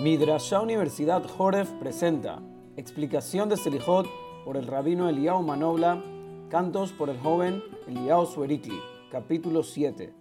[0.00, 2.42] Midrashá Universidad Joref presenta
[2.76, 4.08] explicación de Selijot
[4.44, 6.02] por el rabino Eliao Manobla,
[6.50, 8.80] cantos por el joven Eliao Suerikli,
[9.12, 10.12] capítulo 7.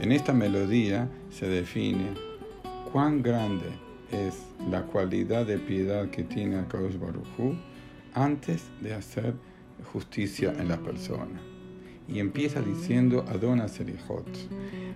[0.00, 2.14] En esta melodía se define
[2.90, 3.66] cuán grande
[4.10, 7.54] es la cualidad de piedad que tiene Akadosh Baruj
[8.14, 9.34] antes de hacer
[9.92, 11.38] justicia en la persona.
[12.08, 14.26] Y empieza diciendo Adon a Serihot.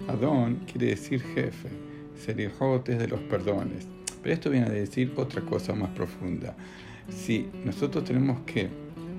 [0.08, 1.68] Adon quiere decir jefe.
[2.16, 3.86] Serihot es de los perdones.
[4.22, 6.56] Pero esto viene a decir otra cosa más profunda.
[7.10, 8.70] Si nosotros tenemos que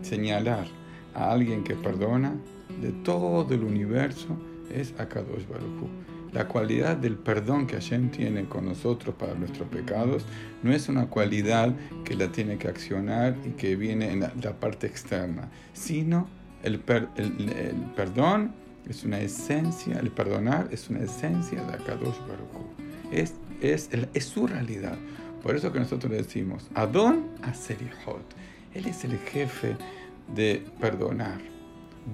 [0.02, 0.66] señalar
[1.14, 2.36] a alguien que perdona
[2.82, 4.36] de todo el universo,
[4.74, 5.90] es Akadosh Baruj
[6.34, 10.26] La cualidad del perdón que Hashem tiene con nosotros para nuestros pecados
[10.64, 14.88] no es una cualidad que la tiene que accionar y que viene en la, parte
[14.88, 16.28] externa, sino
[16.64, 16.82] el,
[17.16, 18.54] el, perdón
[18.88, 22.76] es una esencia, el perdonar es una esencia de Akadosh Baruj
[23.12, 24.98] es, es, es su realidad.
[25.42, 28.36] Por eso que nosotros le decimos, Adon Aserihot.
[28.74, 29.76] Él es el jefe
[30.34, 31.40] de perdonar.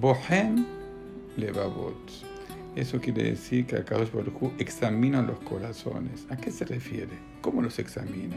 [0.00, 0.66] Bohem
[1.36, 2.31] Levavot.
[2.74, 6.26] Eso quiere decir que Akadosh Baruj examina los corazones.
[6.30, 7.18] ¿A qué se refiere?
[7.42, 8.36] ¿Cómo los examina?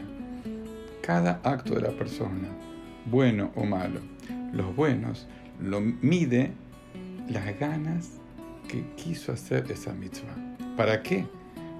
[1.00, 2.48] Cada acto de la persona,
[3.06, 4.00] bueno o malo,
[4.52, 5.26] los buenos,
[5.62, 6.52] lo mide
[7.30, 8.10] las ganas
[8.68, 10.36] que quiso hacer esa mitzvah.
[10.76, 11.24] ¿Para qué?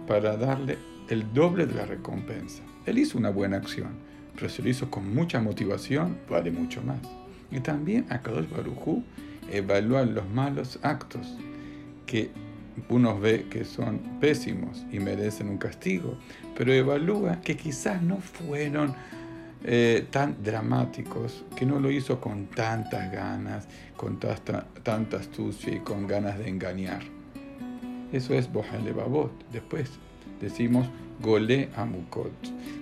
[0.06, 0.78] Para darle
[1.10, 2.62] el doble de la recompensa.
[2.86, 3.90] Él hizo una buena acción,
[4.34, 7.00] pero si lo hizo con mucha motivación, vale mucho más.
[7.50, 9.02] Y también Akadosh Baruj
[9.52, 11.36] evalúa los malos actos
[12.06, 12.30] que
[12.88, 16.19] unos ve que son pésimos y merecen un castigo,
[16.56, 18.94] pero evalúa que quizás no fueron
[19.64, 23.66] eh, tan dramáticos, que no lo hizo con tantas ganas,
[23.97, 27.03] con tanta, astucia y con ganas de engañar.
[28.12, 29.32] Eso es Bohale Babot.
[29.50, 29.91] Después
[30.41, 30.86] decimos
[31.20, 32.32] Gole Amukot.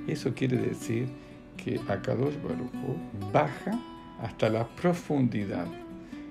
[0.06, 1.09] Eso quiere decir
[1.56, 3.81] que Akadosh Baruch baja
[4.21, 5.66] hasta la profundidad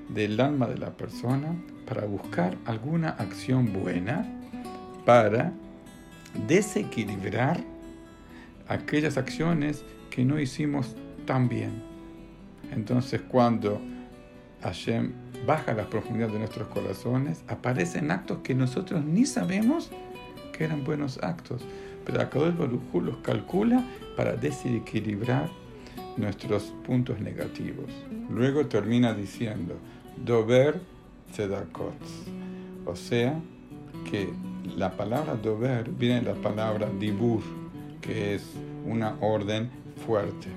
[0.09, 4.25] del alma de la persona para buscar alguna acción buena
[5.05, 5.51] para
[6.47, 7.59] desequilibrar
[8.67, 10.95] aquellas acciones que no hicimos
[11.25, 11.83] tan bien.
[12.71, 13.81] Entonces cuando
[14.61, 15.11] Hashem
[15.45, 19.91] baja la profundidad de nuestros corazones, aparecen actos que nosotros ni sabemos
[20.53, 21.63] que eran buenos actos.
[22.05, 23.83] Pero Akadosh Baruj los calcula
[24.15, 25.49] para desequilibrar
[26.17, 27.91] nuestros puntos negativos.
[28.29, 29.75] Luego termina diciendo,
[30.17, 30.79] Dover
[31.33, 31.93] tzedakot.
[32.85, 33.39] O sea,
[34.09, 34.29] que
[34.77, 37.41] la palabra dover viene de la palabra dibur,
[38.01, 38.43] que es
[38.85, 39.69] una orden
[40.05, 40.47] fuerte.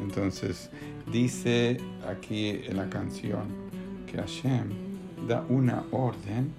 [0.00, 0.70] Entonces,
[1.10, 3.48] dice aquí en la canción
[4.06, 4.70] que Hashem
[5.28, 6.52] da una orden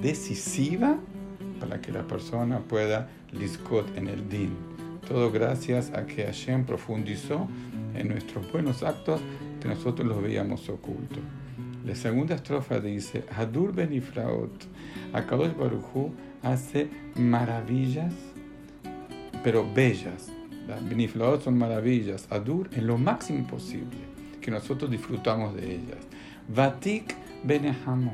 [0.00, 0.98] decisiva
[1.58, 4.50] para que la persona pueda liskot en el din.
[5.06, 7.48] Todo gracias a que Hashem profundizó
[7.94, 9.20] en nuestros buenos actos
[9.60, 11.22] que nosotros los veíamos ocultos.
[11.84, 14.52] La segunda estrofa dice, Hadur benifraot,
[15.14, 18.12] Akadosh Baruchu hace maravillas,
[19.42, 20.30] pero bellas.
[20.68, 23.96] Las son maravillas, Hadur en lo máximo posible,
[24.40, 26.06] que nosotros disfrutamos de ellas.
[26.54, 28.12] Vatik benehamot,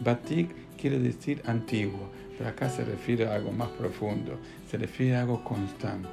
[0.00, 4.38] Vatik quiere decir antiguo, pero acá se refiere a algo más profundo,
[4.70, 6.08] se refiere a algo constante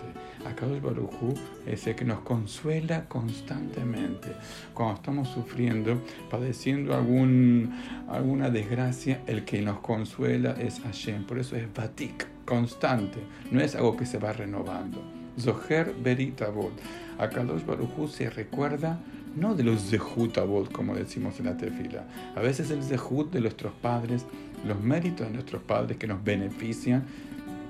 [0.46, 1.34] Akadosh Barujú
[1.66, 4.30] es el que nos consuela constantemente.
[4.74, 7.74] Cuando estamos sufriendo, padeciendo algún,
[8.08, 11.26] alguna desgracia, el que nos consuela es Hashem.
[11.26, 13.20] Por eso es Batik, constante.
[13.52, 15.02] No es algo que se va renovando.
[15.38, 16.74] Zoher Beritabot.
[17.18, 19.00] Akadosh Barujú se recuerda
[19.36, 20.38] no de los Zehut
[20.72, 22.06] como decimos en la tefila.
[22.36, 24.26] A veces el Zehut de nuestros padres,
[24.66, 27.06] los méritos de nuestros padres que nos benefician,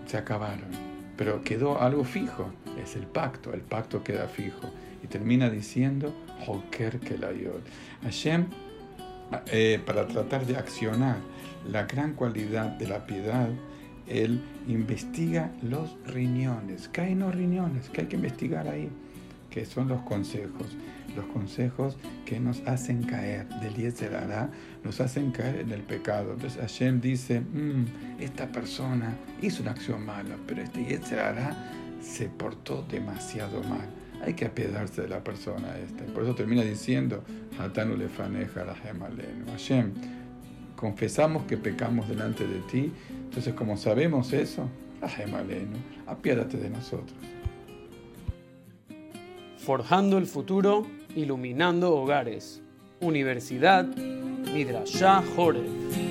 [0.05, 0.89] se acabaron
[1.19, 2.49] pero quedó algo fijo,
[2.81, 4.71] es el pacto, el pacto queda fijo.
[5.03, 6.15] Y termina diciendo,
[6.47, 7.61] Hoker Kelayot.
[8.03, 8.45] Hashem,
[9.51, 11.17] eh, para tratar de accionar
[11.69, 13.49] la gran cualidad de la piedad,
[14.07, 16.87] él investiga los riñones.
[16.87, 17.89] ¿Qué hay en los riñones?
[17.89, 18.89] ¿Qué hay que investigar ahí?
[19.49, 20.67] Que son los consejos.
[21.15, 24.51] Los consejos que nos hacen caer del Yetzerará,
[24.83, 26.33] nos hacen caer en el pecado.
[26.33, 31.55] Entonces Hashem dice, mm, esta persona hizo una acción mala, pero este Yetzerará
[32.01, 33.87] se portó demasiado mal.
[34.23, 36.05] Hay que apiadarse de la persona esta.
[36.13, 37.23] Por eso termina diciendo,
[37.57, 38.75] Hatanu lefaneja la
[39.51, 39.93] Hashem,
[40.75, 42.91] confesamos que pecamos delante de ti.
[43.09, 44.69] Entonces, como sabemos eso,
[46.07, 47.17] apiádate de nosotros.
[49.69, 52.59] Forjando el futuro, iluminando hogares.
[53.01, 56.08] Universidad Midrashah Joreh.